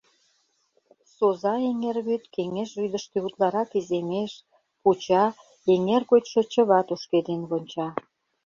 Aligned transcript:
Соза 1.15 1.53
эҥер 1.69 1.97
вӱд 2.07 2.23
кеҥеж 2.35 2.69
рӱдыштӧ 2.79 3.17
утларак 3.27 3.71
иземеш, 3.79 4.31
пуча, 4.81 5.25
эҥер 5.73 6.03
гочшо 6.11 6.41
чыват 6.51 6.87
ошкеден 6.95 7.41
вонча. 7.49 7.87